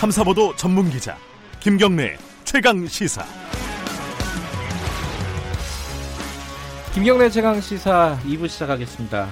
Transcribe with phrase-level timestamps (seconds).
[0.00, 1.14] 탐사보도 전문 기자
[1.60, 3.22] 김경래 최강 시사.
[6.94, 9.28] 김경래 최강 시사 2부 시작하겠습니다.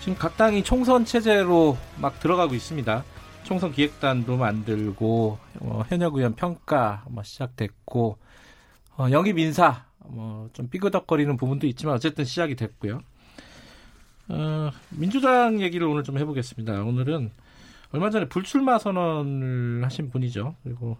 [0.00, 3.04] 지금 각 당이 총선 체제로 막 들어가고 있습니다.
[3.44, 8.18] 총선 기획단도 만들고 어, 현역 의원 평가 뭐 시작됐고
[8.96, 13.00] 어, 영입 인사 뭐 좀 삐그덕거리는 부분도 있지만 어쨌든 시작이 됐고요.
[14.26, 16.82] 어, 민주당 얘기를 오늘 좀 해보겠습니다.
[16.82, 17.30] 오늘은
[17.92, 20.56] 얼마 전에 불출마 선언을 하신 분이죠.
[20.64, 20.96] 그리고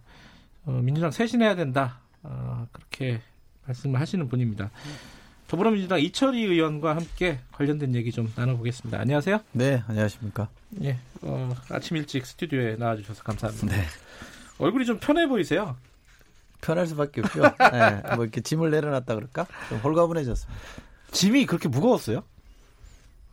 [0.64, 2.00] 어, 민주당 쇄신해야 된다.
[2.22, 3.20] 어, 그렇게
[3.66, 4.70] 말씀을 하시는 분입니다.
[5.48, 8.98] 더불어민주당 이철희 의원과 함께 관련된 얘기 좀 나눠보겠습니다.
[8.98, 9.40] 안녕하세요.
[9.52, 10.48] 네, 안녕하십니까.
[10.82, 13.66] 예, 어, 아침 일찍 스튜디오에 나와주셔서 감사합니다.
[13.66, 13.84] 네.
[14.58, 15.76] 얼굴이 좀 편해 보이세요.
[16.60, 17.42] 편할 수밖에 없죠.
[17.42, 19.46] 네, 뭐 이렇게 짐을 내려놨다 그럴까?
[19.68, 20.62] 좀 홀가분해졌습니다.
[21.10, 22.22] 짐이 그렇게 무거웠어요?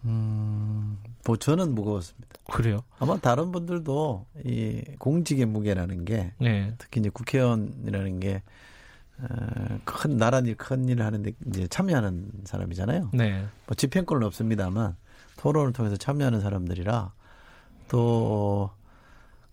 [0.06, 2.28] 음, 뭐 저는 무거웠습니다.
[2.52, 2.84] 그래요?
[2.98, 6.74] 아마 다른 분들도 이 공직의 무게라는 게 네.
[6.78, 8.42] 특히 이제 국회의원이라는 게
[9.22, 13.10] 어, 큰 일, 큰 일을 하는데 이제 참여하는 사람이잖아요.
[13.14, 13.46] 네.
[13.68, 14.96] 뭐 집행권은 없습니다만
[15.38, 17.12] 토론을 통해서 참여하는 사람들이라
[17.90, 18.70] 또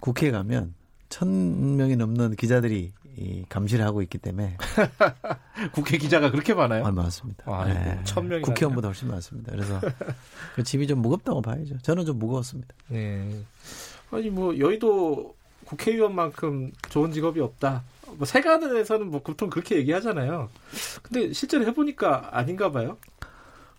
[0.00, 0.74] 국회에 가면
[1.08, 4.58] 천 명이 넘는 기자들이 이 감시를 하고 있기 때문에
[5.72, 6.84] 국회 기자가 그렇게 많아요?
[6.84, 7.44] 아, 많습니다.
[7.46, 8.00] 아이고, 네.
[8.04, 9.52] 천 명이 국회의원보다 훨씬 많습니다.
[9.52, 9.80] 그래서
[10.54, 11.78] 그 짐이 좀 무겁다고 봐야죠.
[11.78, 12.74] 저는 좀 무거웠습니다.
[12.88, 13.30] 네.
[14.10, 17.82] 아니 뭐 여의도 국회의원만큼 좋은 직업이 없다.
[18.18, 20.48] 뭐 세간에서는 뭐 보통 그렇게 얘기하잖아요.
[21.02, 22.98] 근데 실제로 해보니까 아닌가 봐요.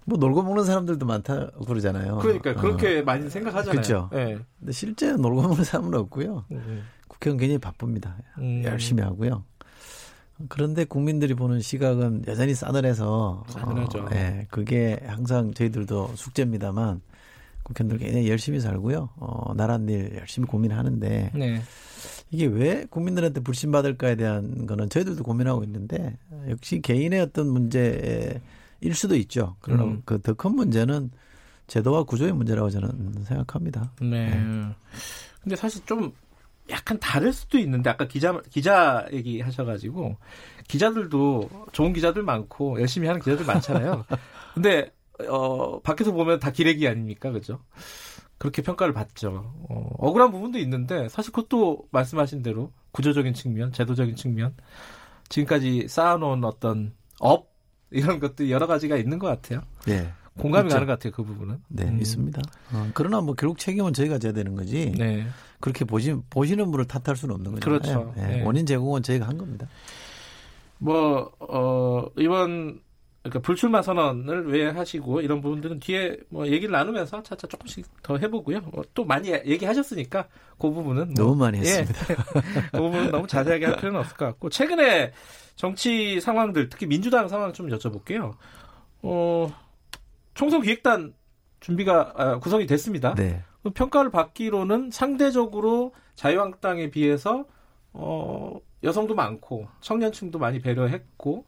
[0.05, 2.17] 뭐 놀고 먹는 사람들도 많다 그러잖아요.
[2.19, 3.03] 그러니까 그렇게 어.
[3.03, 3.71] 많이 생각하잖아요.
[3.71, 4.09] 그렇죠.
[4.11, 4.39] 네.
[4.59, 6.45] 근데 실제 놀고 먹는 사람은 없고요.
[6.51, 6.83] 음.
[7.17, 8.15] 국회의원 굉장히 바쁩니다.
[8.37, 8.63] 음.
[8.63, 9.43] 열심히 하고요.
[10.49, 13.99] 그런데 국민들이 보는 시각은 여전히 싸늘해서 싸늘하죠.
[14.03, 17.01] 어, 예, 그게 항상 저희들도 숙제입니다만
[17.63, 19.09] 국회의원들 굉장히 열심히 살고요.
[19.15, 21.61] 어, 나라 일 열심히 고민하는데 네.
[22.29, 26.17] 이게 왜 국민들한테 불신받을까에 대한 거는 저희들도 고민하고 있는데
[26.49, 28.39] 역시 개인의 어떤 문제일
[28.93, 29.55] 수도 있죠.
[29.61, 30.01] 그러나 음.
[30.05, 31.09] 그더 큰 문제는
[31.65, 33.91] 제도와 구조의 문제라고 저는 생각합니다.
[34.01, 34.29] 네.
[34.29, 34.75] 네.
[35.41, 36.13] 근데 사실 좀
[36.69, 40.17] 약간 다를 수도 있는데 아까 기자 기자 얘기 하셔가지고
[40.67, 44.05] 기자들도 좋은 기자들 많고 열심히 하는 기자들 많잖아요.
[44.53, 44.91] 근데
[45.27, 47.59] 어 밖에서 보면 다 기레기 아닙니까, 그죠?
[48.37, 49.51] 그렇게 평가를 받죠.
[49.69, 54.55] 어, 억울한 부분도 있는데 사실 그것도 말씀하신 대로 구조적인 측면, 제도적인 측면,
[55.29, 57.51] 지금까지 쌓아놓은 어떤 업
[57.89, 59.61] 이런 것들 여러 가지가 있는 것 같아요.
[59.85, 60.11] 네.
[60.37, 60.75] 공감이 있죠.
[60.75, 61.57] 가는 것 같아요, 그 부분은.
[61.67, 61.99] 네, 음.
[61.99, 62.41] 있습니다.
[62.73, 64.91] 어, 그러나 뭐 결국 책임은 저희가 져야 되는 거지.
[64.97, 65.25] 네.
[65.59, 67.69] 그렇게 보시, 보시는 분을 탓할 수는 없는 거죠.
[67.69, 68.13] 그렇죠.
[68.15, 68.27] 네.
[68.27, 68.43] 네.
[68.43, 69.67] 원인 제공은 저희가 한 겁니다.
[70.79, 72.79] 뭐, 어, 이번,
[73.23, 78.59] 그러니까 불출마 선언을 왜 하시고 이런 부분들은 뒤에 뭐 얘기를 나누면서 차차 조금씩 더 해보고요.
[78.73, 80.27] 어, 또 많이 얘기하셨으니까
[80.59, 81.13] 그 부분은.
[81.13, 81.99] 뭐, 너무 많이 했습니다.
[82.09, 82.15] 예,
[82.71, 84.49] 그 부분은 너무 자세하게 할 필요는 없을 것 같고.
[84.49, 85.11] 최근에
[85.55, 88.33] 정치 상황들, 특히 민주당 상황 좀 여쭤볼게요.
[89.01, 89.53] 어,
[90.37, 91.15] 총선 기획단
[91.59, 93.15] 준비가 아, 구성이 됐습니다.
[93.15, 93.43] 네.
[93.73, 97.45] 평가를 받기로는 상대적으로 자유한국당에 비해서
[97.91, 101.45] 어 여성도 많고 청년층도 많이 배려했고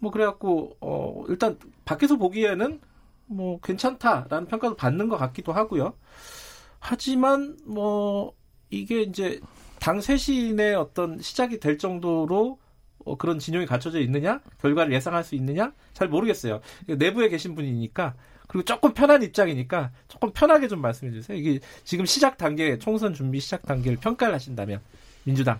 [0.00, 2.80] 뭐 그래갖고 어 일단 밖에서 보기에는
[3.26, 5.94] 뭐 괜찮다라는 평가도 받는 것 같기도 하고요.
[6.80, 8.34] 하지만 뭐
[8.70, 9.40] 이게 이제
[9.78, 12.58] 당 쇄신의 어떤 시작이 될 정도로
[13.04, 16.60] 어, 그런 진영이 갖춰져 있느냐 결과를 예상할 수 있느냐 잘 모르겠어요.
[16.86, 18.14] 내부에 계신 분이니까
[18.48, 21.36] 그리고 조금 편한 입장이니까 조금 편하게 좀 말씀해 주세요.
[21.38, 24.80] 이게 지금 시작 단계, 총선 준비 시작 단계를 평가를 하신다면
[25.24, 25.58] 민주당.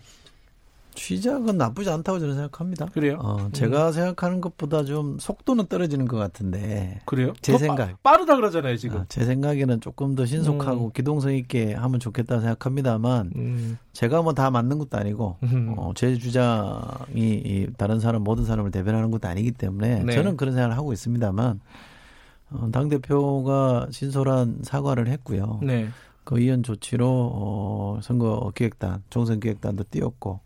[0.94, 2.84] 시작은 나쁘지 않다고 저는 생각합니다.
[2.86, 3.18] 그래요?
[3.22, 3.92] 어, 제가 음.
[3.92, 7.00] 생각하는 것보다 좀 속도는 떨어지는 것 같은데.
[7.06, 7.32] 그래요?
[7.40, 8.02] 제 생각.
[8.02, 8.98] 빠, 르다 그러잖아요, 지금.
[8.98, 10.90] 아, 제 생각에는 조금 더 신속하고 음.
[10.92, 13.78] 기동성 있게 하면 좋겠다 생각합니다만, 음.
[13.94, 15.74] 제가 뭐 다 맞는 것도 아니고, 음.
[15.78, 20.12] 어, 제 주장이 이 다른 사람, 모든 사람을 대변하는 것도 아니기 때문에, 네.
[20.12, 21.60] 저는 그런 생각을 하고 있습니다만,
[22.54, 25.60] 어, 당 대표가 진솔한 사과를 했고요.
[25.62, 25.88] 네.
[26.24, 30.40] 그 이연 조치로 어, 선거 기획단, 총선 기획단도 띄웠고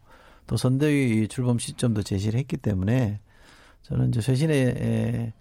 [0.46, 3.20] 또 선대위 출범 시점도 제시를 했기 때문에
[3.82, 5.32] 저는 이제 쇄신의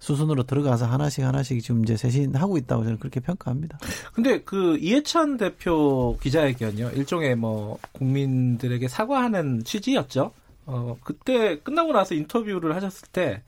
[0.00, 3.78] 수순으로 들어가서 하나씩 하나씩 지금 이제 쇄신하고 있다고 저는 그렇게 평가합니다.
[4.12, 10.32] 근데 그 이해찬 대표 기자회견요 일종의 뭐 국민들에게 사과하는 취지였죠.
[10.68, 13.42] 어 그때 끝나고 나서 인터뷰를 하셨을 때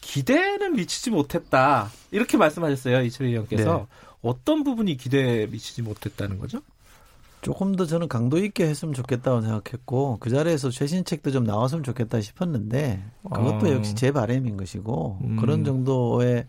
[0.00, 1.90] 기대는 미치지 못했다.
[2.10, 3.02] 이렇게 말씀하셨어요.
[3.02, 3.78] 이철희 의원께서.
[3.78, 3.86] 네.
[4.22, 6.60] 어떤 부분이 기대에 미치지 못했다는 거죠?
[7.40, 12.20] 조금 더 저는 강도 있게 했으면 좋겠다고 생각했고 그 자리에서 최신 책도 좀 나왔으면 좋겠다
[12.20, 13.70] 싶었는데 그것도 어.
[13.70, 15.36] 역시 제 바람인 것이고 음.
[15.36, 16.46] 그런 정도의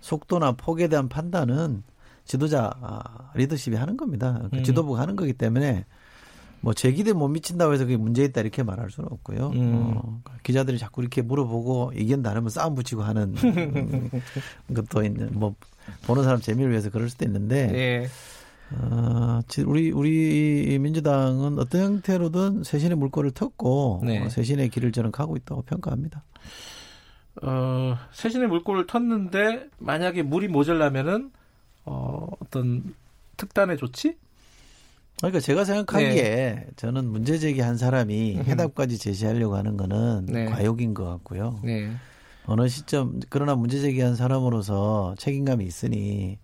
[0.00, 1.82] 속도나 폭에 대한 판단은
[2.26, 4.38] 지도자 아, 리더십이 하는 겁니다.
[4.50, 4.64] 그 음.
[4.64, 5.86] 지도부가 하는 거기 때문에
[6.60, 9.50] 뭐 제기대 못 미친다고 해서 그게 문제 있다 이렇게 말할 수는 없고요.
[9.54, 9.92] 음.
[9.96, 13.34] 어, 기자들이 자꾸 이렇게 물어보고 의견 다르면 싸움 붙이고 하는
[14.74, 15.54] 것도 있는 뭐
[16.06, 18.08] 보는 사람 재미를 위해서 그럴 수도 있는데 예.
[18.70, 24.24] 어, 우리 우리 민주당은 어떤 형태로든 새신의 물꼬를 텄고 네.
[24.24, 26.22] 어, 새신의 길을 저는 가고 있다고 평가합니다.
[27.42, 31.30] 어, 새신의 물꼬를 텄는데 만약에 물이 모자라면은
[31.84, 32.94] 어, 어떤
[33.36, 34.16] 특단의 조치?
[35.18, 36.66] 그러니까 제가 생각하기에 네.
[36.76, 40.44] 저는 문제 제기한 사람이 해답까지 제시하려고 하는 거는 네.
[40.46, 41.60] 과욕인 것 같고요.
[41.64, 41.90] 네.
[42.46, 46.38] 어느 시점 그러나 문제 제기한 사람으로서 책임감이 있으니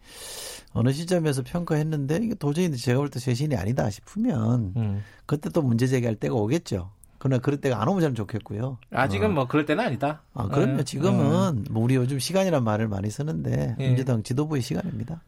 [0.72, 5.02] 어느 시점에서 평가했는데 이게 도저히 제가 볼때 쇄신이 아니다 싶으면 음.
[5.24, 6.90] 그때 또 문제 제기할 때가 오겠죠.
[7.18, 8.76] 그러나 그럴 때가 안 오면 참 좋겠고요.
[8.90, 9.32] 아직은 어.
[9.32, 10.20] 뭐 그럴 때는 아니다.
[10.34, 10.78] 아, 그럼요.
[10.78, 10.84] 네.
[10.84, 13.88] 지금은 뭐 우리 요즘 시간이란 말을 많이 쓰는데 네.
[13.88, 15.22] 민주당 지도부의 시간입니다.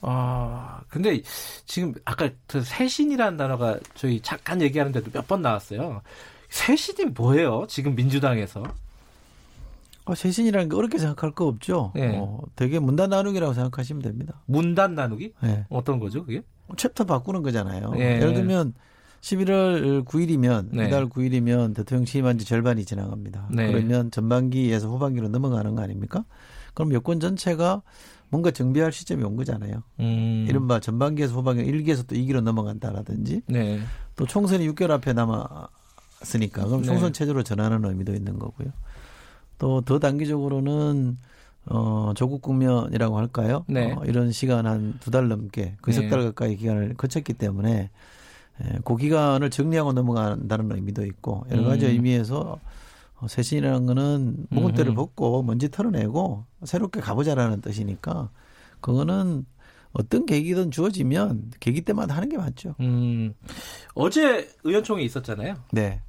[0.00, 1.20] 아, 근데
[1.66, 6.02] 지금 아까 그 새신이라는 단어가 저희 잠깐 얘기하는데도 몇 번 나왔어요.
[6.50, 7.66] 새신이 뭐예요?
[7.68, 8.62] 지금 민주당에서?
[10.04, 11.92] 어, 새신이라는 게 어렵게 생각할 거 없죠.
[11.94, 12.16] 네.
[12.18, 14.40] 어, 되게 문단 나누기라고 생각하시면 됩니다.
[14.46, 15.32] 문단 나누기?
[15.42, 15.66] 네.
[15.68, 16.42] 어떤 거죠, 그게?
[16.76, 17.90] 챕터 바꾸는 거잖아요.
[17.92, 18.16] 네.
[18.16, 18.74] 예를 들면
[19.20, 20.86] 11월 9일이면 네.
[20.86, 23.48] 이달 9일이면 대통령 취임한 지 절반이 지나갑니다.
[23.50, 23.70] 네.
[23.72, 26.24] 그러면 전반기에서 후반기로 넘어가는 거 아닙니까?
[26.72, 27.82] 그럼 여권 전체가
[28.30, 29.82] 뭔가 정비할 시점이 온 거잖아요.
[30.00, 30.46] 음.
[30.48, 33.80] 이른바 전반기에서 후반기 1기에서 또 2기로 넘어간다라든지 네.
[34.16, 36.86] 또 총선이 6개월 앞에 남았으니까 그럼 네.
[36.86, 38.68] 총선 체제로 전환하는 의미도 있는 거고요.
[39.58, 41.16] 또 더 단기적으로는
[41.66, 43.64] 어, 조국 국면이라고 할까요?
[43.68, 43.92] 네.
[43.92, 46.24] 어, 이런 시간 한 두 달 넘게 그 석달 네.
[46.26, 47.90] 가까이 기간을 거쳤기 때문에
[48.64, 51.90] 예, 그 기간을 정리하고 넘어간다는 의미도 있고 여러 가지 음.
[51.92, 52.60] 의미에서 어,
[53.26, 58.30] 쇄신이라는 거는 묵은 때를 벗고 먼지 털어내고 새롭게 가보자라는 뜻이니까
[58.80, 59.44] 그거는
[59.92, 62.74] 어떤 계기든 주어지면 계기 때마다 하는 게 맞죠.
[62.80, 63.34] 음.
[63.94, 65.56] 어제 의원총회 있었잖아요.
[65.72, 66.02] 네.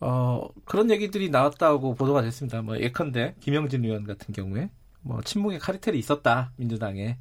[0.00, 2.62] 어, 그런 얘기들이 나왔다고 보도가 됐습니다.
[2.62, 4.70] 뭐 예컨대 김영진 의원 같은 경우에
[5.02, 7.18] 뭐 친목의 카리텔이 있었다 민주당에.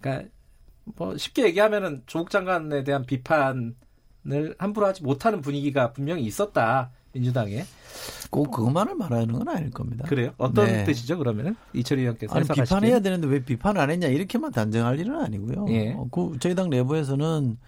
[0.00, 0.28] 그러니까
[0.84, 3.74] 뭐 쉽게 얘기하면은 조국 장관에 대한 비판을
[4.58, 6.92] 함부로 하지 못하는 분위기가 분명히 있었다.
[7.18, 7.64] 민주당에.
[8.30, 10.04] 꼭 그것만을 말하는 건 아닐 겁니다.
[10.08, 10.32] 그래요?
[10.38, 10.84] 어떤 네.
[10.84, 11.56] 뜻이죠, 그러면은?
[11.72, 12.34] 이철희 의원께서.
[12.34, 15.66] 아니, 비판해야 되는데 왜 비판을 안 했냐, 이렇게만 단정할 일은 아니고요.
[15.70, 15.92] 예.
[15.92, 17.58] 어, 그 저희 당 내부에서는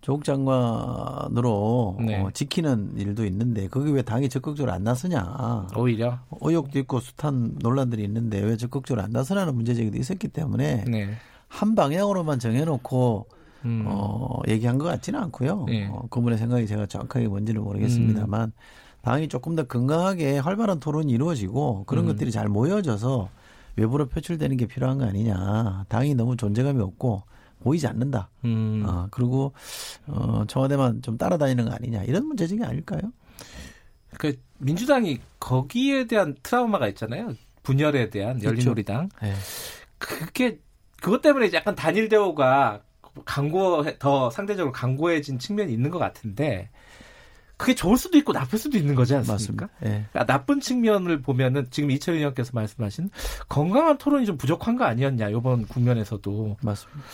[0.00, 2.20] 조국 장관으로 네.
[2.20, 5.68] 어, 지키는 일도 있는데 그게 왜 당이 적극적으로 안 나서냐.
[5.76, 11.14] 오히려 의혹도 있고 숱한 논란들이 있는데 왜 적극적으로 안 나서냐는 문제 제기도 있었기 때문에 네.
[11.48, 13.26] 한 방향으로만 정해놓고
[13.64, 13.84] 음.
[13.86, 15.64] 어, 얘기한 것 같지는 않고요.
[15.68, 15.88] 네.
[15.90, 18.52] 어, 그분의 생각이 제가 정확하게 뭔지는 모르겠습니다만 음.
[19.04, 22.08] 당이 조금 더 건강하게 활발한 토론이 이루어지고 그런 음.
[22.08, 23.28] 것들이 잘 모여져서
[23.76, 25.84] 외부로 표출되는 게 필요한 거 아니냐.
[25.88, 27.22] 당이 너무 존재감이 없고
[27.60, 28.30] 보이지 않는다.
[28.46, 28.82] 음.
[28.86, 29.52] 어, 그리고
[30.06, 32.04] 어, 청와대만 좀 따라다니는 거 아니냐.
[32.04, 33.12] 이런 문제적이 아닐까요?
[34.18, 37.34] 그 민주당이 거기에 대한 트라우마가 있잖아요.
[37.62, 38.48] 분열에 대한 그렇죠.
[38.56, 39.10] 열린우리당.
[39.20, 39.34] 네.
[39.98, 40.58] 그게
[41.02, 42.80] 그것 때문에 약간 단일 대우가
[43.26, 46.70] 강고 더 상대적으로 강고해진 측면이 있는 것 같은데
[47.56, 49.68] 그게 좋을 수도 있고 나쁠 수도 있는 거지 않습니까?
[49.80, 50.06] 네.
[50.10, 53.10] 그러니까 나쁜 측면을 보면은 지금 이철희 의원께서 말씀하신
[53.48, 57.04] 건강한 토론이 좀 부족한 거 아니었냐 이번 국면에서도 맞습니다.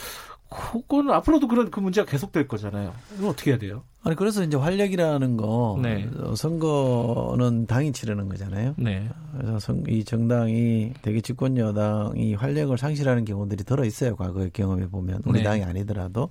[0.51, 2.93] 그거는 앞으로도 그런 그 문제가 계속될 거잖아요.
[3.17, 3.85] 이거 어떻게 해야 돼요?
[4.03, 6.11] 아니 그래서 이제 활력이라는 거 네.
[6.35, 8.75] 선거는 당이 치르는 거잖아요.
[8.77, 9.09] 네.
[9.37, 14.17] 그래서 선, 이 정당이 대기 집권 여당이 활력을 상실하는 경우들이 들어 있어요.
[14.17, 15.45] 과거의 경험에 보면 우리 네.
[15.45, 16.31] 당이 아니더라도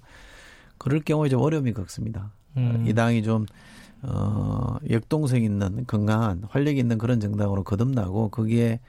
[0.78, 2.34] 그럴 경우에 좀 어려움이 겪습니다.
[2.58, 2.84] 음.
[2.88, 3.46] 이 당이 좀
[4.02, 8.80] 어, 역동성 있는 건강한 활력 있는 그런 정당으로 거듭나고 거기에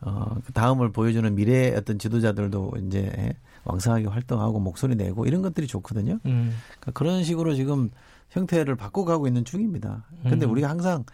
[0.00, 6.18] 어, 그 다음을 보여주는 미래의 어떤 지도자들도 이제 왕성하게 활동하고 목소리 내고 이런 것들이 좋거든요.
[6.24, 6.56] 음.
[6.80, 7.90] 그러니까 그런 식으로 지금
[8.30, 10.06] 형태를 바꿔가고 있는 중입니다.
[10.22, 10.52] 근데 음.
[10.52, 11.04] 우리가 항상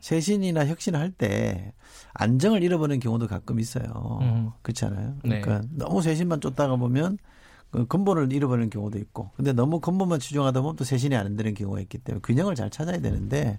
[0.00, 1.72] 쇄신이나 혁신을 할때
[2.14, 4.18] 안정을 잃어버리는 경우도 가끔 있어요.
[4.22, 4.50] 음.
[4.62, 5.16] 그렇지 않아요?
[5.22, 5.68] 그러니까 네.
[5.72, 7.22] 너무 쇄신만 쫓다가 보면 그
[7.72, 11.98] 근본을 잃어버리는 경우도 있고, 근데 너무 근본만 추종하다 보면 또 쇄신이 안 되는 경우가 있기
[11.98, 13.58] 때문에 균형을 잘 찾아야 되는데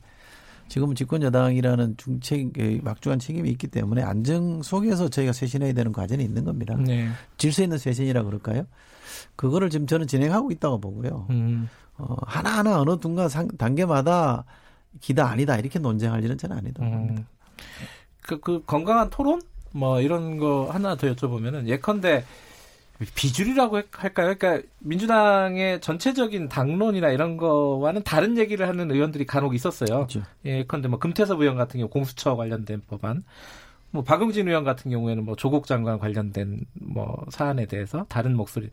[0.68, 6.24] 지금은 집권 여당이라는 중책 그 막중한 책임이 있기 때문에 안정 속에서 저희가 쇄신해야 되는 과정이
[6.24, 6.76] 있는 겁니다.
[6.78, 7.10] 네.
[7.38, 8.66] 질서 있는 쇄신이라 그럴까요?
[9.36, 11.28] 그거를 지금 저는 진행하고 있다고 보고요.
[11.30, 11.70] 음.
[11.98, 14.46] 어, 하나하나 어느 순간 상, 단계마다
[15.00, 16.84] 기다 아니다 이렇게 논쟁할 일은 저는 아니다.
[16.84, 17.26] 음.
[18.22, 19.42] 그, 그 건강한 토론
[19.72, 22.24] 뭐 이런 거 하나 더 여쭤보면은 예컨대
[23.16, 24.36] 비주류라고 할까요?
[24.38, 29.88] 그러니까 민주당의 전체적인 당론이나 이런 거와는 다른 얘기를 하는 의원들이 간혹 있었어요.
[29.88, 30.24] 그렇죠.
[30.46, 33.24] 예, 컨대 뭐 금태섭 의원 같은 경우 공수처 관련된 법안,
[33.92, 38.70] 뭐 박용진 의원 같은 경우에는 뭐 조국 장관 관련된 뭐 사안에 대해서 다른 목소리.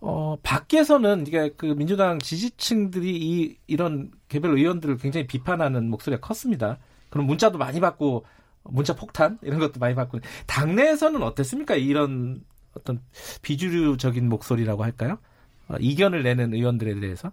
[0.00, 6.78] 어, 밖에서는 이게 그 민주당 지지층들이 이 이런 개별 의원들을 굉장히 비판하는 목소리가 컸습니다.
[7.10, 8.24] 그럼 문자도 많이 받고
[8.62, 11.76] 문자 폭탄 이런 것도 많이 받고 당내에서는 어땠습니까?
[11.76, 12.42] 이런
[12.76, 13.00] 어떤
[13.42, 15.18] 비주류적인 목소리라고 할까요?
[15.68, 17.32] 어, 이견을 내는 의원들에 대해서?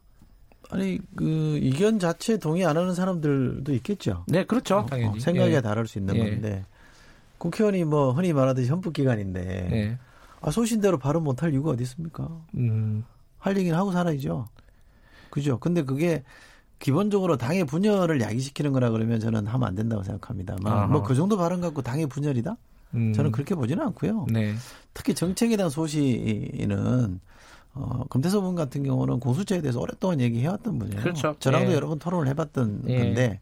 [0.70, 4.24] 아니 그 이견 자체 동의 안 하는 사람들도 있겠죠.
[4.28, 4.78] 네, 그렇죠.
[4.78, 5.62] 어, 당연히 어, 생각이 예.
[5.62, 6.20] 다를 수 있는 예.
[6.32, 6.66] 건데
[7.38, 9.98] 국회의원이 뭐 흔히 말하듯이 헌법기관인데 예.
[10.42, 12.28] 아, 소신대로 발언 못할 이유가 어디 있습니까?
[12.56, 13.04] 음,
[13.38, 14.48] 할 얘기는 하고 살아야죠.
[15.30, 15.60] 그죠?
[15.60, 16.24] 근데 그게
[16.80, 20.04] 기본적으로 당의 분열을 야기시키는 거라 그러면 저는 하면 안 된다고.
[20.04, 22.58] 생각합니다만 뭐 그 정도 발언 갖고 당의 분열이다?
[22.94, 24.28] 음, 저는 그렇게 보지는 않고요.
[24.30, 24.54] 네.
[24.94, 27.20] 특히 정책에 대한 소시는
[27.76, 31.02] 어, 금태섭 의원 같은 경우는 공수처에 대해서 오랫동안 얘기해왔던 분이에요.
[31.02, 31.36] 그렇죠.
[31.40, 31.76] 저랑도 예.
[31.76, 33.00] 여러 번 토론을 해봤던 예.
[33.00, 33.40] 건데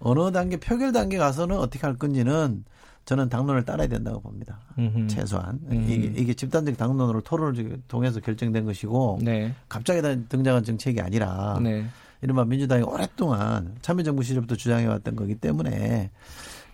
[0.00, 2.64] 어느 단계 표결 단계 가서는 어떻게 할 건지는
[3.04, 4.60] 저는 당론을 따라야 된다고 봅니다.
[4.78, 5.06] 음흠.
[5.06, 5.86] 최소한 음.
[5.88, 9.54] 이게, 이게 집단적 당론으로 토론을 통해서 결정된 것이고 네.
[9.68, 11.86] 갑자기 다 등장한 정책이 아니라 네.
[12.20, 16.10] 이른바 민주당이 오랫동안 참여정부 시절부터 주장해왔던 거기 때문에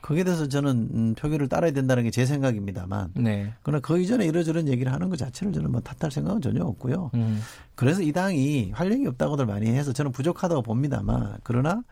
[0.05, 3.55] 거기에 대해서 저는 음, 표결을 따라야 된다는 게 제 생각입니다만 네.
[3.63, 7.11] 그러나 그 이전에 이러저런 얘기를 하는 것 자체를 저는 뭐 탓할 생각은 전혀 없고요.
[7.15, 7.41] 음.
[7.75, 11.83] 그래서 이 당이 활력이 없다고들 많이 해서 저는 부족하다고 봅니다만 그러나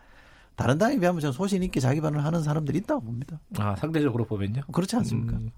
[0.55, 3.39] 다른 당에 비하면 저는 소신 있게 자기 발언을 하는 사람들이 있다고 봅니다.
[3.57, 4.61] 아, 상대적으로 보면요.
[4.71, 5.35] 그렇지 않습니까?
[5.37, 5.49] 음,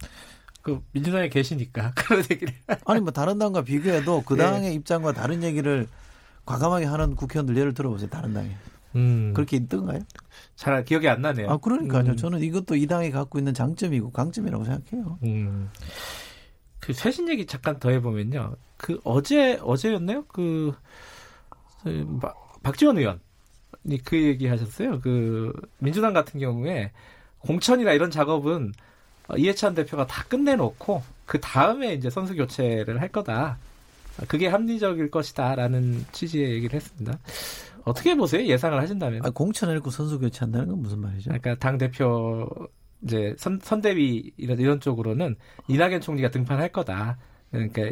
[0.61, 2.53] 그 민주당에 계시니까 그런 얘기를.
[2.85, 4.37] 아니 뭐 다른 당과 비교해도 그 예.
[4.39, 5.87] 당의 입장과 다른 얘기를
[6.45, 8.09] 과감하게 하는 국회의원들 예를 들어보세요.
[8.09, 8.55] 다른 당에.
[8.95, 9.33] 음.
[9.33, 9.99] 그렇게 있던가요?
[10.55, 11.49] 잘 기억이 안 나네요.
[11.49, 12.11] 아, 그러니까요.
[12.11, 12.15] 음.
[12.17, 15.19] 저는 이것도 이 당이 갖고 있는 장점이고 강점이라고 생각해요.
[15.23, 15.69] 음.
[16.79, 18.55] 그 최신 얘기 잠깐 더 해보면요.
[18.77, 20.25] 그 어제 어제였나요?
[20.25, 20.73] 그,
[21.83, 22.33] 그 마-
[22.63, 23.19] 박지원 의원이
[24.03, 24.99] 그 얘기 하셨어요.
[25.01, 26.91] 그 민주당 같은 경우에
[27.39, 28.73] 공천이나 이런 작업은
[29.27, 33.57] 어, 이해찬 대표가 다 끝내놓고 그 다음에 이제 선수 교체를 할 거다.
[34.27, 37.17] 그게 합리적일 것이다라는 취지의 얘기를 했습니다.
[37.85, 38.45] 어떻게 보세요?
[38.45, 39.21] 예상을 하신다면?
[39.25, 41.29] 아, 공천해놓고 선수 교체한다는 건 무슨 말이죠?
[41.29, 42.47] 그러니까 당 대표
[43.03, 45.35] 이제 선, 선대위 이런 이런 쪽으로는
[45.67, 47.17] 이낙연 총리가 등판할 거다.
[47.51, 47.83] 그러니까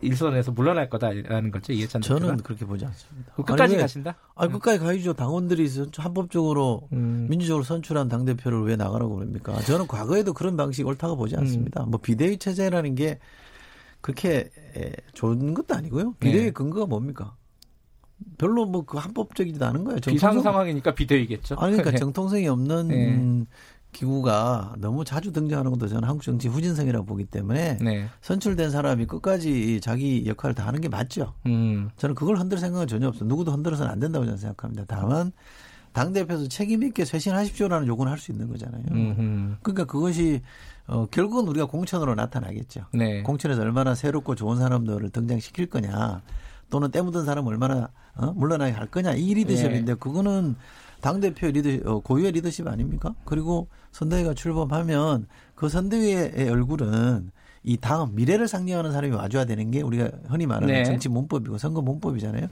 [0.00, 2.20] 일선에서 물러날 거다라는 거죠 이해찬 대표가.
[2.20, 3.32] 저는 그렇게 보지 않습니다.
[3.36, 4.16] 그 끝까지 아니, 왜- 가신다?
[4.34, 5.12] 아, 끝까지 가야죠.
[5.14, 9.58] 당원들이 선- 합법적으로 음, 민주적으로 선출한 당 대표를 왜 나가라고 그럽니까?
[9.62, 11.84] 저는 과거에도 그런 방식이 옳다고 보지 않습니다.
[11.84, 11.90] 음.
[11.90, 13.18] 뭐 비대위 체제라는 게
[14.00, 16.14] 그렇게 에, 좋은 것도 아니고요.
[16.20, 16.50] 비대위 네.
[16.50, 17.34] 근거가 뭡니까?
[18.38, 20.00] 별로 뭐 그 합법적이지도 않은 거예요.
[20.00, 21.56] 비상 정통성- 상황이니까 비대위겠죠.
[21.58, 23.08] 아니 그러니까 정통성이 없는 네.
[23.14, 23.46] 음,
[23.92, 28.06] 기구가 너무 자주 등장하는 것도 저는 한국 정치 후진성이라고 보기 때문에 네.
[28.22, 31.34] 선출된 사람이 끝까지 자기 역할을 다 하는 게 맞죠.
[31.46, 33.28] 음, 저는 그걸 흔들 생각은 전혀 없어요.
[33.28, 34.84] 누구도 흔들어서는 안 된다고 저는 생각합니다.
[34.88, 35.30] 다만
[35.92, 38.82] 당 대표에서 책임 있게 쇄신하십시오라는 요구는 할 수 있는 거잖아요.
[38.90, 40.40] 음, 그러니까 그것이
[40.88, 42.86] 어, 결국은 우리가 공천으로 나타나겠죠.
[42.92, 43.22] 네.
[43.22, 46.20] 공천에서 얼마나 새롭고 좋은 사람들을 등장시킬 거냐
[46.70, 48.32] 또는 때묻은 사람 얼마나 어?
[48.32, 49.98] 물러나게 할 거냐 이 리더십인데 네.
[49.98, 50.56] 그거는
[51.00, 53.14] 당 대표 리더 어, 고유의 리더십 아닙니까?
[53.24, 57.30] 그리고 선대위가 출범하면 그 선대위의 얼굴은
[57.62, 60.84] 이 다음 미래를 상징하는 사람이 와줘야 되는 게 우리가 흔히 말하는 네.
[60.84, 62.48] 정치 문법이고 선거 문법이잖아요.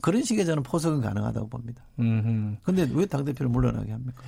[0.00, 1.82] 그런 식의 저는 포석은 가능하다고 봅니다.
[2.00, 4.22] 음, 근데 왜 당 대표를 물러나게 합니까?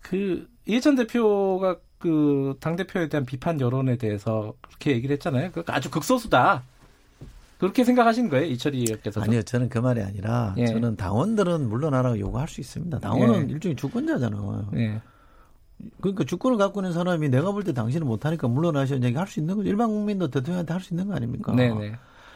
[0.00, 5.52] 그 이해찬 대표가 그 당 대표에 대한 비판 여론에 대해서 그렇게 얘기를 했잖아요.
[5.52, 6.64] 그 아주 극소수다.
[7.62, 9.22] 그렇게 생각하신 거예요, 이철희 의원께서도?
[9.24, 10.66] 아니요, 저는 그 말이 아니라 예.
[10.66, 12.98] 저는 당원들은 물러나라고 요구할 수 있습니다.
[12.98, 13.52] 당원은 예.
[13.52, 14.70] 일종의 주권자잖아요.
[14.72, 15.00] 네.
[16.00, 19.54] 그러니까 주권을 갖고 있는 사람이 내가 볼 때 당신은 못하니까 물러나셔 얘기 할 수 있는
[19.56, 19.68] 거죠.
[19.68, 21.52] 일반 국민도 대통령한테 할 수 있는 거 아닙니까?
[21.54, 21.92] 네네.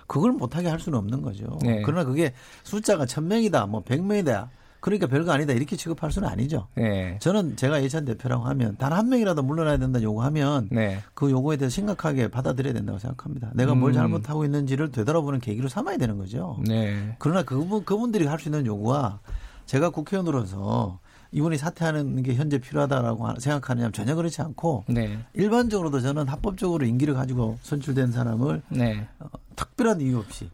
[0.07, 1.59] 그걸 못하게 할 수는 없는 거죠.
[1.63, 1.83] 네.
[1.85, 4.49] 그러나 그게 숫자가 천 명이다, 뭐 백 명이다.
[4.87, 6.69] 그러니까 별거 아니다 이렇게 취급할 수는 아니죠.
[6.77, 7.19] 네.
[7.21, 11.03] 저는 제가 예찬 대표라고 하면 단 한 명이라도 물러나야 된다 요구하면 네.
[11.13, 13.51] 그 요구에 대해서 심각하게 받아들여야 된다고 생각합니다.
[13.55, 13.95] 내가 뭘 음.
[13.95, 16.61] 잘못하고 있는지를 되돌아보는 계기로 삼아야 되는 거죠.
[16.65, 17.17] 네.
[17.19, 19.19] 그러나 그분, 그분들이 할 수 있는 요구가
[19.67, 21.01] 제가 국회의원으로서
[21.33, 25.19] 이분이 사퇴하는 게 현재 필요하다라고 하- 생각하느냐 전혀 그렇지 않고 네.
[25.35, 29.09] 일반적으로도 저는 합법적으로 임기를 가지고 선출된 사람을 네.
[29.19, 29.27] 어,
[29.57, 30.49] 특별한 이유 없이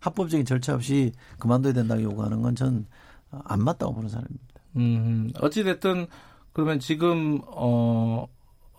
[0.00, 2.84] 합법적인 절차 없이 그만둬야 된다고 요구하는 건 전
[3.30, 4.44] 안 맞다고 보는 사람입니다.
[4.76, 6.06] 음, 어찌됐든,
[6.52, 8.26] 그러면 지금, 어,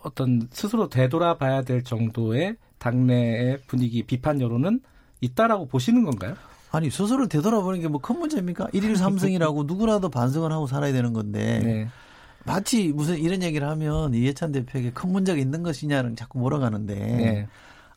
[0.02, 4.80] 어떤 스스로 되돌아봐야 될 정도의 당내의 분위기, 비판 여론은
[5.20, 6.34] 있다라고 보시는 건가요?
[6.70, 8.68] 아니 스스로 되돌아보는 게 뭐 큰 문제입니까?
[8.72, 11.88] 일일 삼성이라고 누구라도 반성을 하고 살아야 되는 건데 네.
[12.44, 17.48] 마치 무슨 이런 얘기를 하면 이해찬 대표에게 큰 문제가 있는 것이냐는 자꾸 몰아가는데 네.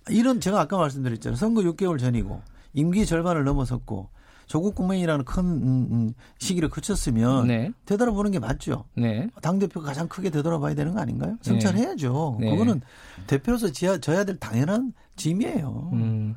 [0.10, 1.36] 이런 제가 아까 말씀드렸잖아요.
[1.36, 2.42] 선거 6개월 전이고
[2.74, 4.10] 임기 절반을 넘어섰고
[4.52, 7.72] 조국 국면이라는 큰 음, 음, 시기를 거쳤으면 네.
[7.86, 8.84] 되돌아보는 게 맞죠.
[8.98, 9.30] 네.
[9.42, 11.38] 당 대표가 가장 크게 되돌아봐야 되는 거 아닌가요?
[11.42, 12.38] 성찰해야죠.
[12.42, 12.50] 네.
[12.50, 12.82] 그거는
[13.28, 15.92] 대표로서 지야, 져야 될 당연한 짐이에요.
[15.94, 16.36] 음.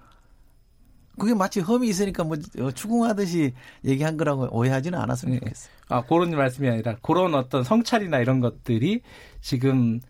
[1.18, 3.52] 그게 마치 험이 있으니까 뭐 어, 추궁하듯이
[3.84, 5.40] 얘기한 거라고 오해하지는 않았으면 네.
[5.40, 5.74] 좋겠어요.
[5.88, 9.00] 아 그런 말씀이 아니라 그런 어떤 성찰이나 이런 것들이
[9.40, 10.00] 지금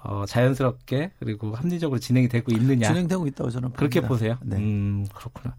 [0.00, 2.86] 어, 자연스럽게 그리고 합리적으로 진행이 되고 있느냐.
[2.88, 3.78] 진행되고 있다고 저는 봅니다.
[3.78, 4.38] 그렇게 보세요.
[4.42, 4.56] 네.
[4.56, 5.56] 음, 그렇구나.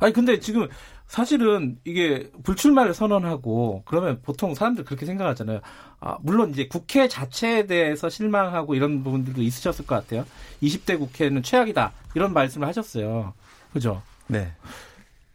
[0.00, 0.66] 아니 근데 지금
[1.06, 5.60] 사실은 이게 불출마를 선언하고 그러면 보통 사람들 그렇게 생각하잖아요.
[6.00, 10.24] 아, 물론 이제 국회 자체에 대해서 실망하고 이런 부분들도 있으셨을 것 같아요.
[10.62, 11.92] 20대 국회는 최악이다.
[12.14, 13.34] 이런 말씀을 하셨어요.
[13.74, 14.02] 그죠?
[14.26, 14.52] 네.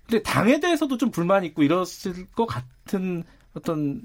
[0.08, 3.24] 근데 당에 대해서도 좀 불만이 있고 이랬을 것 같은
[3.54, 4.02] 어떤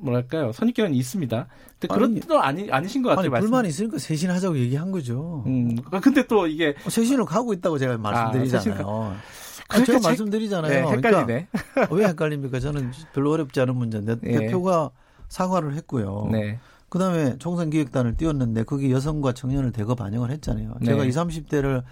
[0.00, 1.46] 뭐랄까요 선입견이 있습니다.
[1.78, 3.32] 근데 그런 뜻은 아니 아니신 것 같아요.
[3.32, 5.44] 아니, 불만이 있으니까 쇄신하자고 얘기한 거죠.
[5.46, 8.86] 음, 근데 또 이게 쇄신을 가고 있다고 제가 아, 말씀드리잖아요.
[8.86, 9.16] 아,
[9.68, 10.72] 그러니까 제가 제, 말씀드리잖아요.
[10.72, 11.48] 네, 헷갈리네.
[11.52, 12.60] 그러니까 왜 헷갈립니까?
[12.60, 14.38] 저는 별로 어렵지 않은 문제인데 네.
[14.38, 14.90] 대표가
[15.28, 16.28] 사과를 했고요.
[16.32, 16.58] 네.
[16.88, 20.74] 그다음에 총선기획단을 띄웠는데 거기 여성과 청년을 대거 반영을 했잖아요.
[20.84, 21.84] 제가 20, 30대를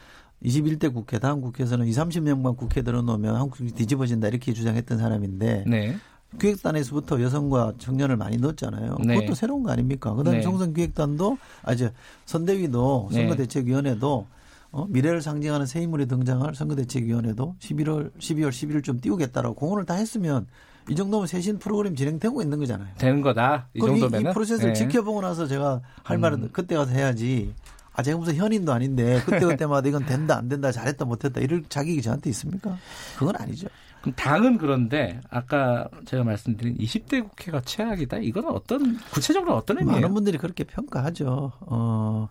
[0.44, 5.96] 21대 국회 다음 국회에서는 2, 30명만 국회 들어놓으면 한국이 뒤집어진다 이렇게 주장했던 사람인데 네.
[6.38, 8.96] 기획단에서부터 여성과 청년을 많이 넣었잖아요.
[9.04, 9.14] 네.
[9.14, 10.12] 그것도 새로운 거 아닙니까?
[10.14, 10.42] 그다음에 네.
[10.42, 11.90] 총선기획단도 아주
[12.26, 13.20] 선대위도 네.
[13.20, 14.26] 선거대책위원회도
[14.70, 14.86] 어?
[14.90, 20.46] 미래를 상징하는 새 인물이 등장할 선거대책위원회도 11월 12월 11일쯤 띄우겠다라고 공언을 다 했으면
[20.90, 22.88] 이 정도면 쇄신 프로그램 진행되고 있는 거잖아요.
[22.98, 23.68] 되는 거다.
[23.74, 24.78] 이 정도면 이, 이 프로세스를 네.
[24.78, 26.48] 지켜보고 나서 제가 할 말은 음.
[26.52, 27.54] 그때 가서 해야지.
[27.92, 32.00] 아 제가 무슨 현인도 아닌데 그때 그때마다 이건 된다 안 된다 잘했다 못했다 이럴 자격이
[32.00, 32.76] 저한테 있습니까?
[33.18, 33.66] 그건 아니죠.
[34.00, 38.18] 그럼 당은 그런데 아까 제가 말씀드린 20대 국회가 최악이다.
[38.18, 40.00] 이거는 어떤 구체적으로 어떤 의미예요?
[40.00, 41.52] 많은 분들이 그렇게 평가하죠.
[41.60, 42.28] 어.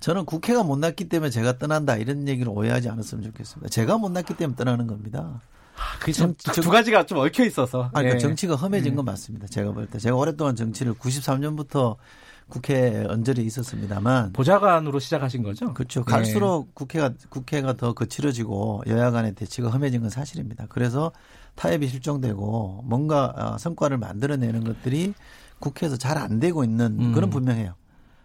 [0.00, 3.70] 저는 국회가 못났기 때문에 제가 떠난다 이런 얘기를 오해하지 않았으면 좋겠습니다.
[3.70, 5.40] 제가 못났기 때문에 떠나는 겁니다.
[5.76, 7.84] 아, 그좀 두 가지가 좀 얽혀 있어서.
[7.84, 8.18] 아니, 그러니까 네.
[8.18, 8.96] 정치가 험해진 네.
[8.96, 9.46] 건 맞습니다.
[9.46, 9.98] 제가 볼 때.
[9.98, 11.96] 제가 오랫동안 정치를 93년부터
[12.48, 15.72] 국회 언저리에 있었습니다만 보좌관으로 시작하신 거죠?
[15.74, 16.04] 그렇죠.
[16.04, 16.12] 네.
[16.12, 16.70] 갈수록 네.
[16.74, 20.66] 국회가 국회가 더 거칠어지고 여야 간의 대치가 험해진 건 사실입니다.
[20.68, 21.12] 그래서
[21.54, 25.14] 타협이 실종되고 뭔가 어, 성과를 만들어내는 것들이
[25.58, 27.12] 국회에서 잘 안 되고 있는 음.
[27.12, 27.74] 그런 분명해요.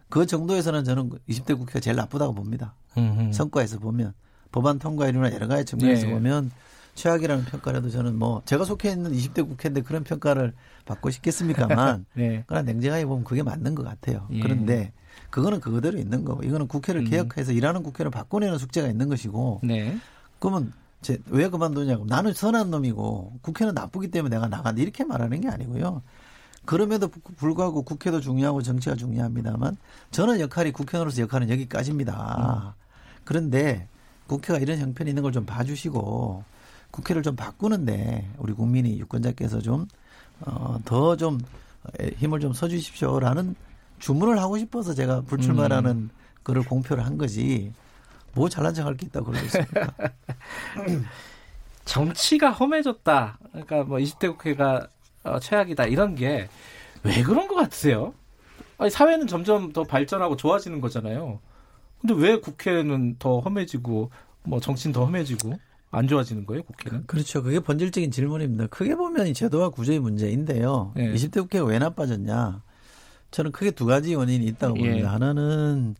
[0.09, 2.73] 그 정도에서는 저는 20대 국회가 제일 나쁘다고 봅니다.
[2.97, 3.31] 음흠.
[3.31, 4.13] 성과에서 보면
[4.51, 6.13] 법안 통과율이나 여러 가지 측면에서 네.
[6.13, 6.51] 보면
[6.99, 10.53] 최악이라는 평가라도 저는 뭐 제가 속해 있는 20대 국회인데 그런 평가를
[10.85, 12.43] 받고 싶겠습니까만 네.
[12.45, 14.27] 그러나 냉정하게 보면 그게 맞는 것 같아요.
[14.31, 14.41] 예.
[14.41, 14.91] 그런데
[15.29, 17.05] 그거는 그대로 있는 거고 이거는 국회를 음.
[17.09, 19.97] 개혁해서 일하는 국회를 바꿔내는 숙제가 있는 것이고 네.
[20.39, 25.47] 그러면 제, 왜 그만두냐고 나는 선한 놈이고 국회는 나쁘기 때문에 내가 나간다 이렇게 말하는 게
[25.47, 26.01] 아니고요.
[26.65, 29.77] 그럼에도 불구하고 국회도 중요하고 정치가 중요합니다만
[30.11, 32.75] 저는 역할이 국회의원으로서 역할은 여기까지입니다.
[32.75, 33.21] 음.
[33.23, 33.87] 그런데
[34.27, 36.43] 국회가 이런 형편이 있는 걸 좀 봐주시고
[36.91, 39.87] 국회를 좀 바꾸는데 우리 국민이 유권자께서 좀
[40.41, 41.39] 어, 더좀
[42.17, 43.55] 힘을 좀 써주십시오라는
[43.99, 46.09] 주문을 하고 싶어서 제가 불출마라는 음.
[46.43, 47.73] 거를 공표를 한 거지
[48.33, 49.93] 뭐 잘난 척할 게 있다고 그러겠습니까?
[51.85, 53.39] 정치가 험해졌다.
[53.51, 54.87] 그러니까 뭐 20대 국회가
[55.23, 56.47] 어, 최악이다 이런 게
[57.03, 58.13] 왜 그런 것 같으세요?
[58.77, 61.39] 아니, 사회는 점점 더 발전하고 좋아지는 거잖아요.
[62.01, 64.09] 근데 왜 국회는 더 험해지고
[64.43, 65.59] 뭐 정치는 더 험해지고
[65.91, 67.07] 안 좋아지는 거예요, 국회는?
[67.07, 67.41] 그렇죠.
[67.41, 68.67] 그게 본질적인 질문입니다.
[68.67, 70.93] 크게 보면 이 제도와 구조의 문제인데요.
[70.95, 71.13] 네.
[71.13, 72.61] 20대 국회가 왜 나빠졌냐?
[73.31, 74.87] 저는 크게 두 가지 원인이 있다고 예.
[74.89, 75.11] 봅니다.
[75.13, 75.95] 하나는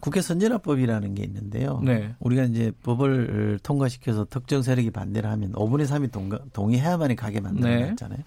[0.00, 1.80] 국회 선진화법이라는 게 있는데요.
[1.82, 2.14] 네.
[2.20, 8.18] 우리가 이제 법을 통과시켜서 특정 세력이 반대를 하면 5분의 3이 동가, 동의해야만이 가게 만들어놨잖아요.
[8.18, 8.24] 네.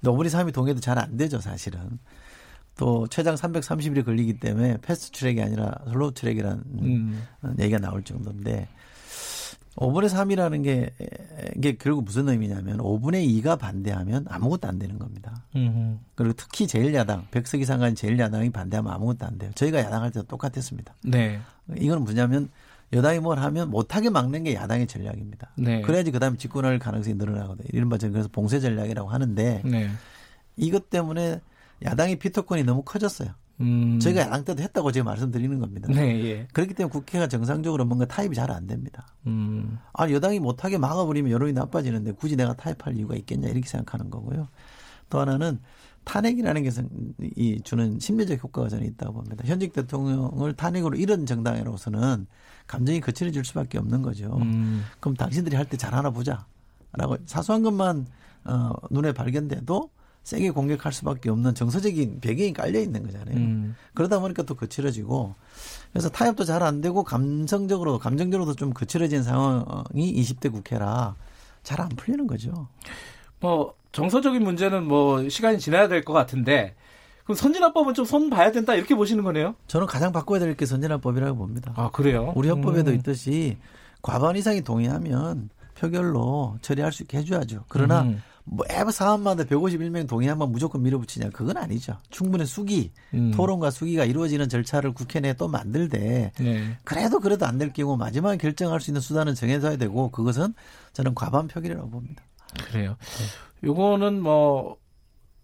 [0.00, 1.98] 5분의 3이 동의도 잘 안 되죠, 사실은.
[2.78, 7.22] 또 최장 330일이 걸리기 때문에 fast track이 아니라 slow track이라는 음.
[7.58, 8.68] 얘기가 나올 정도인데
[9.76, 10.90] 5분의 3이라는 게
[11.56, 15.44] 이게 결국 무슨 의미냐면 5분의 2가 반대하면 아무것도 안 되는 겁니다.
[15.54, 15.98] 음흠.
[16.14, 19.50] 그리고 특히 제1야당, 백석 이상 간 제1야당이 반대하면 아무것도 안 돼요.
[19.54, 20.94] 저희가 야당할 때도 똑같았습니다.
[21.02, 21.40] 네.
[21.76, 22.50] 이건 뭐냐면
[22.92, 25.52] 여당이 뭘 하면 못하게 막는 게 야당의 전략입니다.
[25.56, 25.80] 네.
[25.82, 27.68] 그래야지 그 다음에 집권할 가능성이 늘어나거든요.
[27.72, 29.90] 이른바 저는 그래서 봉쇄 전략이라고 하는데 네.
[30.56, 31.40] 이것 때문에
[31.84, 33.30] 야당의 피터권이 너무 커졌어요.
[33.60, 33.98] 음.
[34.00, 35.88] 저희가 야당 때도 했다고 지금 말씀드리는 겁니다.
[35.92, 36.48] 네, 예.
[36.52, 39.06] 그렇기 때문에 국회가 정상적으로 뭔가 타입이 잘 안 됩니다.
[39.26, 39.78] 음.
[39.92, 44.48] 아, 여당이 못하게 막아버리면 여론이 나빠지는데 굳이 내가 타입할 이유가 있겠냐 이렇게 생각하는 거고요.
[45.10, 45.60] 또 하나는
[46.04, 46.70] 탄핵이라는 게
[47.36, 49.44] 이 주는 심리적 효과가 저는 있다고 봅니다.
[49.46, 52.26] 현직 대통령을 탄핵으로 이런 정당으로서는
[52.66, 54.38] 감정이 거칠어질 수밖에 없는 거죠.
[54.40, 54.84] 음.
[55.00, 56.46] 그럼 당신들이 할 때 잘하나 보자.
[56.92, 58.06] 라고 사소한 것만
[58.44, 59.90] 어, 눈에 발견돼도
[60.22, 63.36] 세게 공격할 수밖에 없는 정서적인 배경이 깔려 있는 거잖아요.
[63.36, 63.74] 음.
[63.94, 65.34] 그러다 보니까 또 거칠어지고
[65.92, 71.16] 그래서 타협도 잘 안 되고 감성적으로 감정적으로도 좀 거칠어진 상황이 20대 국회라
[71.62, 72.68] 잘 안 풀리는 거죠.
[73.40, 76.74] 뭐 정서적인 문제는 뭐 시간이 지나야 될 것 같은데
[77.24, 79.54] 그럼 선진화법은 좀 손 봐야 된다 이렇게 보시는 거네요?
[79.66, 81.72] 저는 가장 바꿔야 될 게 선진화법이라고 봅니다.
[81.76, 82.32] 아 그래요?
[82.36, 82.96] 우리 헌법에도 음.
[82.96, 83.56] 있듯이
[84.02, 87.64] 과반 이상이 동의하면 표결로 처리할 수 있게 해줘야죠.
[87.68, 88.22] 그러나 음.
[88.52, 91.96] 뭐 매번 사안마다 151명 동의하면 무조건 밀어붙이냐 그건 아니죠.
[92.10, 93.30] 충분히 수기 음.
[93.34, 96.76] 토론과 수기가 이루어지는 절차를 국회 내에 또 만들되 네.
[96.84, 100.54] 그래도 그래도 안 될 경우 마지막에 결정할 수 있는 수단은 정해져야 되고 그것은
[100.94, 102.22] 저는 과반 표결이라고 봅니다.
[102.64, 102.96] 그래요.
[102.98, 103.68] 네.
[103.68, 104.78] 요거는 뭐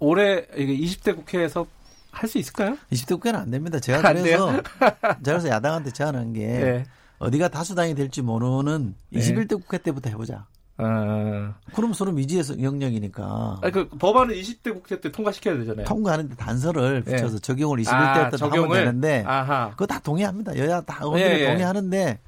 [0.00, 1.66] 올해 20대 국회에서
[2.10, 2.76] 할 수 있을까요?
[2.90, 3.78] 20대 국회는 안 됩니다.
[3.78, 6.84] 제가 그래서 제가 그래서 야당한테 제안한 게 네.
[7.18, 10.46] 어디가 다수당이 될지 모르는 21대 국회 때부터 해보자.
[10.78, 11.54] 아.
[11.74, 13.60] 그럼 서로 미지에서 영역이니까.
[13.62, 15.86] 아니, 그 법안은 20대 국회 때 통과시켜야 되잖아요.
[15.86, 17.12] 통과하는데 단서를 네.
[17.12, 17.40] 붙여서 네.
[17.40, 18.70] 적용을 21대 아, 때 적용을?
[18.70, 19.70] 하면 되는데 아하.
[19.70, 20.56] 그거 다 동의합니다.
[20.58, 21.46] 여야 다 의원들이 예, 예.
[21.48, 22.20] 동의하는데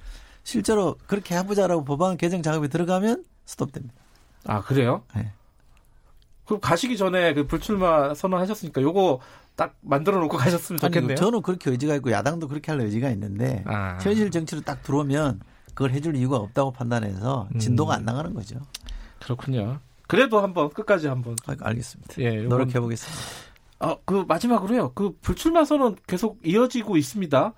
[0.44, 3.94] 실제로 그렇게 해보자라고 법안 개정 작업이 들어가면 스톱됩니다.
[4.46, 5.02] 아 그래요?
[5.14, 5.30] 네.
[6.46, 9.20] 그럼 가시기 전에 그 불출마 선언하셨으니까 요거
[9.56, 11.10] 딱 만들어 놓고 가셨으면 좋겠네요.
[11.10, 13.98] 아니, 저는 그렇게 의지가 있고 야당도 그렇게 할 의지가 있는데 아.
[14.00, 15.40] 현실 정치로 딱 들어오면
[15.78, 17.98] 그걸 해줄 이유가 없다고 판단해서 진도가 음.
[17.98, 18.58] 안 나가는 거죠.
[19.20, 19.78] 그렇군요.
[20.08, 21.36] 그래도 한번 끝까지 한번.
[21.46, 22.14] 아, 알겠습니다.
[22.18, 23.22] 예, 노력해 보겠습니다.
[23.78, 24.90] 어, 그 마지막으로요.
[24.94, 27.54] 그 불출마 선언 계속 이어지고 있습니다.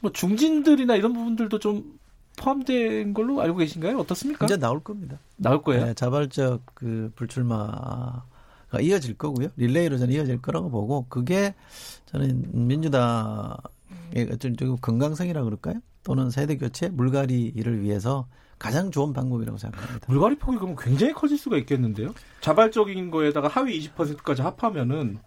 [0.00, 1.98] 뭐 중진들이나 이런 부분들도 좀
[2.38, 3.98] 포함된 걸로 알고 계신가요?
[3.98, 4.46] 어떻습니까?
[4.46, 5.18] 이제 나올 겁니다.
[5.36, 5.84] 나올 거예요.
[5.84, 8.24] 네, 자발적 그 불출마가
[8.80, 9.48] 이어질 거고요.
[9.56, 11.54] 릴레이로 저는 이어질 거라고 보고 그게
[12.06, 13.58] 저는 민주당의
[14.32, 15.82] 어떤 건강성이라 그럴까요?
[16.04, 18.26] 또는 세대 교체, 물갈이를 위해서
[18.58, 20.06] 가장 좋은 방법이라고 생각합니다.
[20.08, 22.14] 물갈이 폭이 그럼 굉장히 커질 수가 있겠는데요?
[22.40, 25.18] 자발적인 거에다가 하위 20%까지 합하면은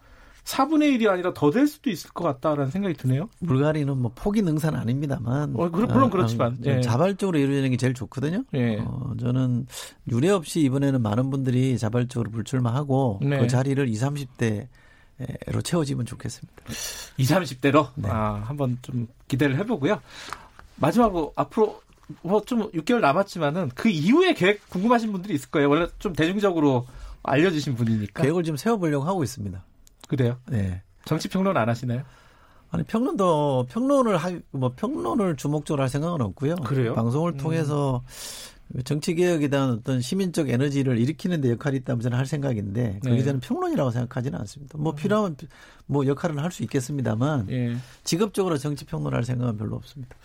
[0.45, 3.27] 4분의 1이 아니라 더 될 수도 있을 것 같다라는 생각이 드네요.
[3.39, 5.55] 물갈이는 뭐 포기 능사는 아닙니다만.
[5.57, 6.53] 어, 물론 어, 그렇지만.
[6.53, 6.79] 어, 예.
[6.79, 8.45] 자발적으로 이루어지는 게 제일 좋거든요.
[8.53, 8.77] 예.
[8.79, 9.67] 어, 저는
[10.09, 13.39] 유례 없이 이번에는 많은 분들이 자발적으로 불출마하고 네.
[13.39, 14.67] 그 자리를 20, 30대
[15.47, 16.53] 로 채워지면 좋겠습니다.
[17.17, 17.89] 20, 30대로?
[17.95, 18.07] 네.
[18.07, 19.99] 아, 한번 좀 기대를 해보고요.
[20.77, 21.81] 마지막으로 앞으로
[22.21, 25.69] 뭐 좀 6개월 남았지만은 그 이후에 계획 궁금하신 분들이 있을 거예요.
[25.69, 26.87] 원래 좀 대중적으로
[27.23, 28.23] 알려주신 분이니까.
[28.23, 29.61] 계획을 좀 세워보려고 하고 있습니다.
[30.07, 30.37] 그래요?
[30.47, 30.81] 네.
[31.03, 32.03] 정치 평론 안 하시나요?
[32.69, 36.55] 아니 평론도 평론을 하뭐 평론을 주목적으로 할 생각은 없고요.
[36.57, 36.95] 그래요?
[36.95, 37.37] 방송을 음.
[37.37, 38.03] 통해서
[38.83, 43.23] 정치 개혁에 대한 어떤 시민적 에너지를 일으키는 데 역할이 있다면 저는 할 생각인데 그게 네.
[43.23, 44.77] 저는 평론이라고 생각하지는 않습니다.
[44.77, 44.95] 뭐 음.
[44.95, 45.37] 필요하면
[45.85, 47.77] 뭐 역할은 할 수 있겠습니다만 예.
[48.03, 50.15] 직업적으로 정치 평론할 생각은 별로 없습니다.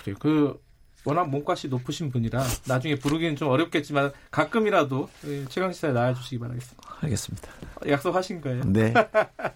[0.00, 0.16] 그래요.
[0.18, 0.60] 그
[1.04, 5.08] 워낙 몸값이 높으신 분이라 나중에 부르기는 좀 어렵겠지만 가끔이라도
[5.48, 6.98] 최강 시사에 나와주시기 바라겠습니다.
[7.00, 7.48] 알겠습니다.
[7.88, 8.62] 약속하신 거예요?
[8.64, 8.92] 네.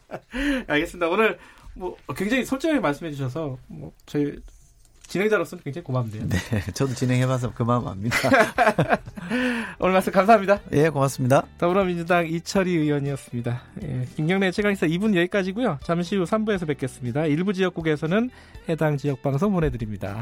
[0.66, 1.08] 알겠습니다.
[1.08, 1.38] 오늘
[1.74, 4.36] 뭐 굉장히 솔직하게 말씀해 주셔서 뭐 저희
[5.06, 6.28] 진행자로서는 굉장히 고맙네요.
[6.28, 6.38] 네,
[6.74, 8.16] 저도 진행해봐서 그 마음 압니다.
[9.78, 10.60] 오늘 말씀 감사합니다.
[10.72, 11.44] 예, 고맙습니다.
[11.58, 13.62] 더불어민주당 이철희 의원이었습니다.
[13.82, 15.78] 예, 김경래 최강시사 2분 여기까지고요.
[15.82, 17.26] 잠시 후 3부에서 뵙겠습니다.
[17.26, 18.30] 일부 지역국에서는
[18.68, 20.20] 해당 지역 방송 보내드립니다.